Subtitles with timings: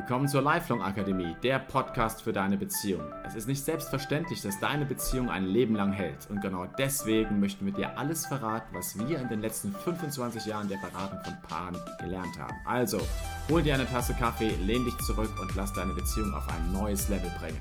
[0.00, 3.02] Willkommen zur Lifelong Akademie, der Podcast für deine Beziehung.
[3.26, 6.26] Es ist nicht selbstverständlich, dass deine Beziehung ein Leben lang hält.
[6.30, 10.70] Und genau deswegen möchten wir dir alles verraten, was wir in den letzten 25 Jahren
[10.70, 12.56] der Beratung von Paaren gelernt haben.
[12.64, 12.98] Also,
[13.50, 17.10] hol dir eine Tasse Kaffee, lehn dich zurück und lass deine Beziehung auf ein neues
[17.10, 17.60] Level bringen.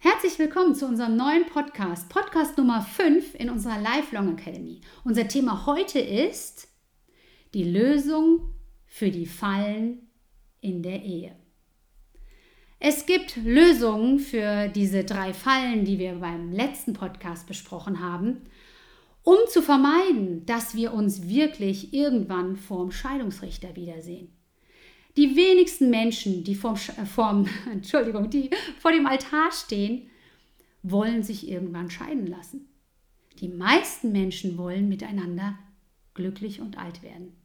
[0.00, 4.80] Herzlich willkommen zu unserem neuen Podcast, Podcast Nummer 5 in unserer Lifelong Academy.
[5.04, 6.66] Unser Thema heute ist
[7.54, 8.52] die Lösung
[8.84, 10.08] für die Fallen
[10.60, 11.36] in der Ehe.
[12.84, 18.38] Es gibt Lösungen für diese drei Fallen, die wir beim letzten Podcast besprochen haben,
[19.22, 24.32] um zu vermeiden, dass wir uns wirklich irgendwann vorm Scheidungsrichter wiedersehen.
[25.16, 28.50] Die wenigsten Menschen, die vorm, äh, vorm, Entschuldigung, die
[28.80, 30.10] vor dem Altar stehen,
[30.82, 32.66] wollen sich irgendwann scheiden lassen.
[33.38, 35.56] Die meisten Menschen wollen miteinander
[36.14, 37.41] glücklich und alt werden.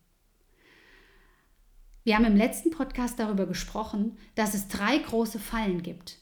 [2.08, 6.20] Wir haben im letzten Podcast darüber gesprochen, dass es drei große Fallen gibt,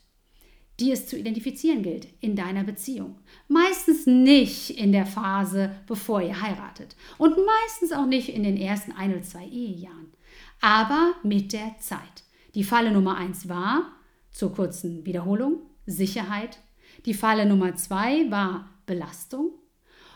[0.79, 3.19] die es zu identifizieren gilt in deiner Beziehung.
[3.47, 8.93] Meistens nicht in der Phase, bevor ihr heiratet und meistens auch nicht in den ersten
[8.93, 10.11] ein oder zwei Ehejahren,
[10.59, 12.23] aber mit der Zeit.
[12.55, 13.91] Die Falle Nummer eins war,
[14.31, 16.57] zur kurzen Wiederholung, Sicherheit.
[17.05, 19.51] Die Falle Nummer zwei war Belastung.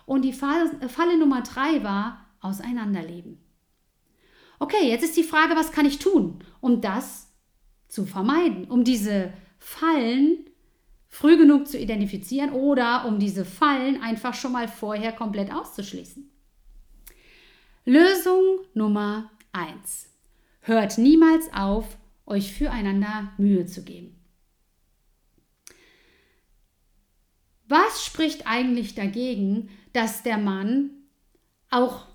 [0.08, 3.38] Und die Falle, Falle Nummer drei war Auseinanderleben.
[4.59, 7.31] Okay, jetzt ist die Frage, was kann ich tun, um das
[7.88, 10.45] zu vermeiden, um diese Fallen
[11.07, 16.30] früh genug zu identifizieren oder um diese Fallen einfach schon mal vorher komplett auszuschließen.
[17.85, 20.09] Lösung Nummer 1.
[20.61, 24.15] Hört niemals auf, euch füreinander Mühe zu geben.
[27.67, 30.91] Was spricht eigentlich dagegen, dass der Mann
[31.69, 32.08] auch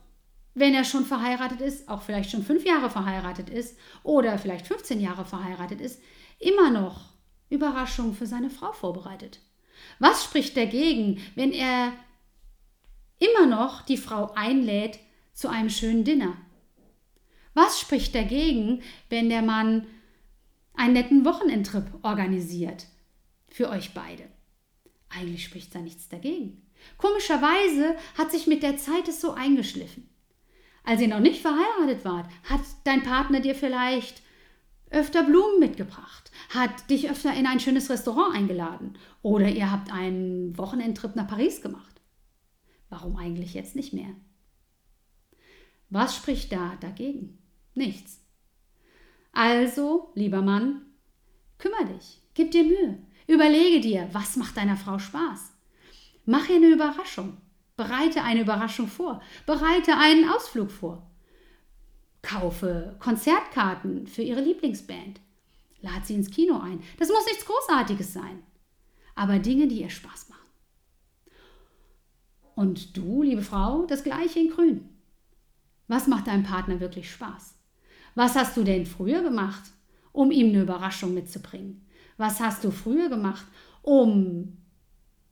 [0.55, 5.01] wenn er schon verheiratet ist, auch vielleicht schon fünf Jahre verheiratet ist oder vielleicht 15
[5.01, 6.01] Jahre verheiratet ist,
[6.39, 7.13] immer noch
[7.51, 9.41] Überraschungen für seine Frau vorbereitet?
[9.99, 11.93] Was spricht dagegen, wenn er
[13.19, 14.99] immer noch die Frau einlädt
[15.33, 16.37] zu einem schönen Dinner?
[17.55, 19.87] Was spricht dagegen, wenn der Mann
[20.75, 22.87] einen netten Wochenendtrip organisiert
[23.49, 24.25] für euch beide?
[25.09, 26.63] Eigentlich spricht da nichts dagegen.
[26.99, 30.09] Komischerweise hat sich mit der Zeit es so eingeschliffen.
[30.85, 34.23] Als ihr noch nicht verheiratet wart, hat dein Partner dir vielleicht
[34.91, 40.57] öfter Blumen mitgebracht, hat dich öfter in ein schönes Restaurant eingeladen oder ihr habt einen
[40.57, 42.01] Wochenendtrip nach Paris gemacht.
[42.91, 44.15] Warum eigentlich jetzt nicht mehr?
[45.91, 47.39] Was spricht da dagegen?
[47.75, 48.21] Nichts.
[49.33, 50.83] Also, lieber Mann,
[51.59, 55.53] kümmere dich, gib dir Mühe, überlege dir, was macht deiner Frau Spaß.
[56.25, 57.39] Mach ihr eine Überraschung.
[57.77, 59.21] Bereite eine Überraschung vor.
[59.47, 61.11] Bereite einen Ausflug vor.
[62.23, 65.21] Kaufe Konzertkarten für ihre Lieblingsband.
[65.81, 66.83] Lad sie ins Kino ein.
[66.99, 68.43] Das muss nichts Großartiges sein.
[69.15, 70.41] Aber Dinge, die ihr Spaß machen.
[72.55, 74.89] Und du, liebe Frau, das gleiche in Grün.
[75.89, 77.55] Was macht deinem Partner wirklich Spaß?
[78.15, 79.65] Was hast du denn früher gemacht,
[80.13, 81.85] um ihm eine Überraschung mitzubringen?
[82.17, 83.45] Was hast du früher gemacht,
[83.83, 84.57] um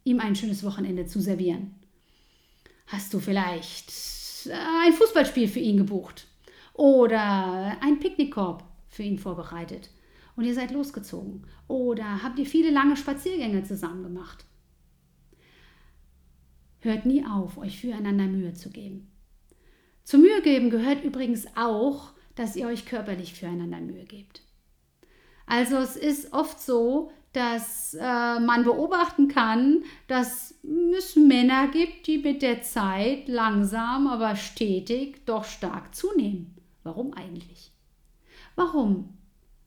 [0.03, 1.77] ihm ein schönes Wochenende zu servieren?
[2.87, 3.93] Hast du vielleicht
[4.47, 4.53] äh,
[4.85, 6.27] ein Fußballspiel für ihn gebucht
[6.75, 9.91] oder einen Picknickkorb für ihn vorbereitet
[10.37, 11.47] und ihr seid losgezogen?
[11.69, 14.45] Oder habt ihr viele lange Spaziergänge zusammen gemacht?
[16.81, 19.13] Hört nie auf, euch füreinander Mühe zu geben.
[20.03, 24.43] Zu Mühe geben gehört übrigens auch, dass ihr euch körperlich füreinander Mühe gebt.
[25.47, 30.55] Also es ist oft so, dass äh, man beobachten kann, dass
[30.97, 36.55] es Männer gibt, die mit der Zeit langsam, aber stetig doch stark zunehmen.
[36.83, 37.73] Warum eigentlich?
[38.55, 39.15] Warum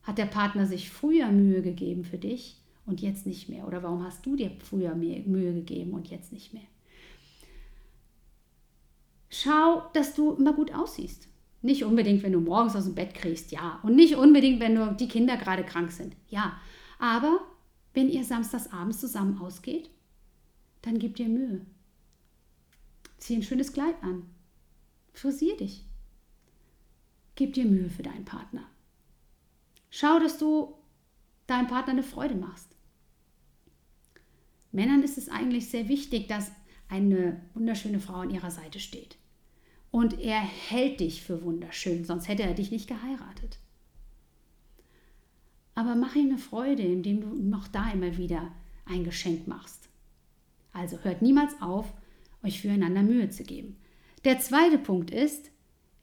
[0.02, 3.66] hat der Partner sich früher Mühe gegeben für dich und jetzt nicht mehr?
[3.66, 6.62] Oder warum hast du dir früher Mühe gegeben und jetzt nicht mehr?
[9.28, 11.26] Schau, dass du immer gut aussiehst.
[11.62, 13.80] Nicht unbedingt, wenn du morgens aus dem Bett kriegst, ja.
[13.82, 16.56] Und nicht unbedingt, wenn nur die Kinder gerade krank sind, ja.
[16.98, 17.40] Aber
[17.96, 19.90] wenn ihr samstags abends zusammen ausgeht,
[20.82, 21.64] dann gib dir Mühe.
[23.16, 24.28] Zieh ein schönes Kleid an.
[25.14, 25.82] Frisier dich.
[27.36, 28.68] Gib dir Mühe für deinen Partner.
[29.88, 30.74] Schau, dass du
[31.46, 32.68] deinem Partner eine Freude machst.
[34.72, 36.52] Männern ist es eigentlich sehr wichtig, dass
[36.88, 39.16] eine wunderschöne Frau an ihrer Seite steht.
[39.90, 43.58] Und er hält dich für wunderschön, sonst hätte er dich nicht geheiratet.
[45.76, 48.50] Aber mach ihm eine Freude, indem du ihm auch da immer wieder
[48.86, 49.88] ein Geschenk machst.
[50.72, 51.92] Also hört niemals auf,
[52.42, 53.76] euch füreinander Mühe zu geben.
[54.24, 55.50] Der zweite Punkt ist,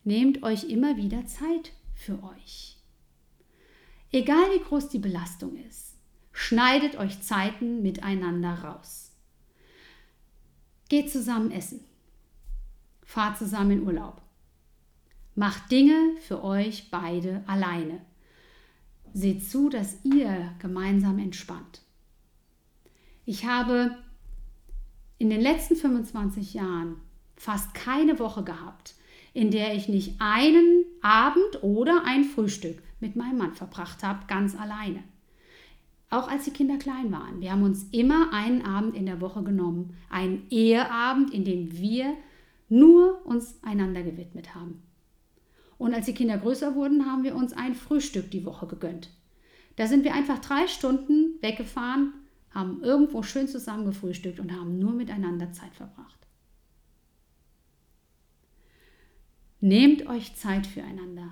[0.04, 2.78] nehmt euch immer wieder Zeit für euch.
[4.12, 5.98] Egal wie groß die Belastung ist,
[6.32, 9.12] schneidet euch Zeiten miteinander raus.
[10.88, 11.84] Geht zusammen essen.
[13.02, 14.22] Fahrt zusammen in Urlaub.
[15.34, 18.02] Macht Dinge für euch beide alleine.
[19.14, 21.82] Seht zu, dass ihr gemeinsam entspannt.
[23.26, 23.96] Ich habe
[25.18, 26.98] in den letzten 25 Jahren
[27.36, 28.96] fast keine Woche gehabt,
[29.34, 34.56] in der ich nicht einen Abend oder ein Frühstück mit meinem Mann verbracht habe, ganz
[34.56, 35.04] alleine.
[36.10, 37.42] Auch als die Kinder klein waren.
[37.42, 42.16] Wir haben uns immer einen Abend in der Woche genommen, einen Eheabend, in dem wir
[42.70, 44.84] nur uns einander gewidmet haben.
[45.84, 49.10] Und als die Kinder größer wurden, haben wir uns ein Frühstück die Woche gegönnt.
[49.76, 52.14] Da sind wir einfach drei Stunden weggefahren,
[52.52, 56.26] haben irgendwo schön zusammen gefrühstückt und haben nur miteinander Zeit verbracht.
[59.60, 61.32] Nehmt euch Zeit füreinander.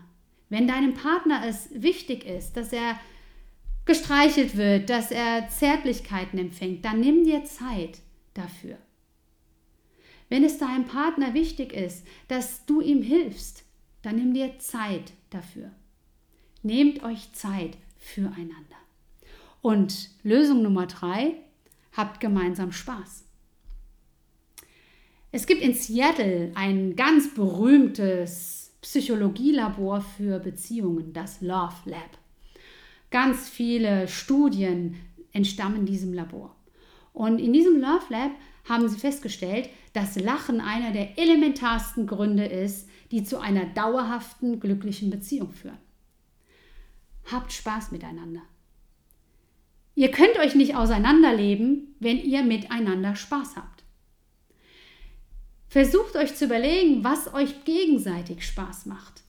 [0.50, 3.00] Wenn deinem Partner es wichtig ist, dass er
[3.86, 8.02] gestreichelt wird, dass er Zärtlichkeiten empfängt, dann nimm dir Zeit
[8.34, 8.78] dafür.
[10.28, 13.64] Wenn es deinem Partner wichtig ist, dass du ihm hilfst,
[14.02, 15.72] dann nimm dir Zeit dafür.
[16.64, 18.78] Nehmt euch Zeit füreinander.
[19.62, 21.36] Und Lösung Nummer drei,
[21.94, 23.26] habt gemeinsam Spaß.
[25.32, 32.18] Es gibt in Seattle ein ganz berühmtes Psychologielabor für Beziehungen, das Love Lab.
[33.12, 34.96] Ganz viele Studien
[35.32, 36.56] entstammen diesem Labor.
[37.14, 38.32] Und in diesem Love Lab
[38.68, 45.10] haben sie festgestellt, dass Lachen einer der elementarsten Gründe ist, die zu einer dauerhaften, glücklichen
[45.10, 45.78] Beziehung führen.
[47.32, 48.42] Habt Spaß miteinander.
[49.96, 53.84] Ihr könnt euch nicht auseinanderleben, wenn ihr miteinander Spaß habt.
[55.68, 59.22] Versucht euch zu überlegen, was euch gegenseitig Spaß macht.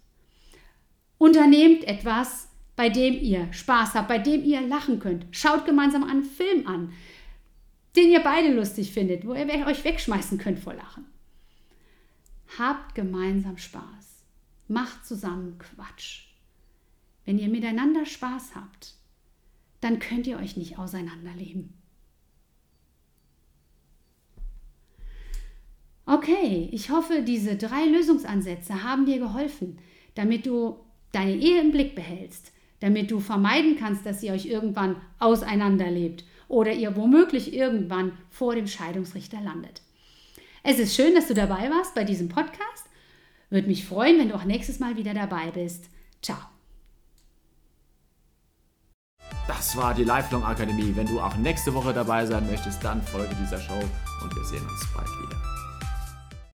[1.19, 5.27] Unternehmt etwas, bei dem ihr Spaß habt, bei dem ihr lachen könnt.
[5.31, 6.93] Schaut gemeinsam einen Film an,
[7.97, 11.05] den ihr beide lustig findet, wo ihr euch wegschmeißen könnt vor Lachen.
[12.59, 14.25] Habt gemeinsam Spaß.
[14.69, 16.27] Macht zusammen Quatsch.
[17.25, 18.95] Wenn ihr miteinander Spaß habt,
[19.81, 21.75] dann könnt ihr euch nicht auseinanderleben.
[26.05, 29.79] Okay, ich hoffe, diese drei Lösungsansätze haben dir geholfen,
[30.15, 30.77] damit du
[31.13, 36.73] deine Ehe im Blick behältst, damit du vermeiden kannst, dass ihr euch irgendwann auseinanderlebt oder
[36.73, 39.81] ihr womöglich irgendwann vor dem Scheidungsrichter landet.
[40.63, 42.85] Es ist schön, dass du dabei warst bei diesem Podcast.
[43.49, 45.87] Würde mich freuen, wenn du auch nächstes Mal wieder dabei bist.
[46.21, 46.39] Ciao.
[49.49, 50.93] Das war die Lifelong Akademie.
[50.95, 53.81] Wenn du auch nächste Woche dabei sein möchtest, dann folge dieser Show
[54.23, 55.62] und wir sehen uns bald wieder.